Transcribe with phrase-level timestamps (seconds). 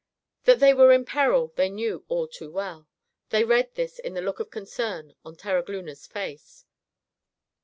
[0.45, 2.87] That they were in peril, they knew all too well.
[3.29, 6.65] They read this in the look of concern on Terogloona's face.